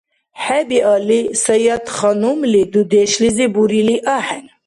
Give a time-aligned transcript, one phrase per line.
[0.43, 4.45] ХӀебиалли, Саятханумли дудешлизи бурили ахӀен.